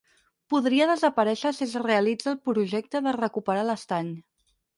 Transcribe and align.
Podria 0.51 0.87
desaparèixer 0.91 1.51
si 1.57 1.63
es 1.67 1.75
realitza 1.83 2.33
el 2.33 2.41
projecte 2.49 3.03
de 3.11 3.15
recuperar 3.19 3.69
l'estany. 3.71 4.11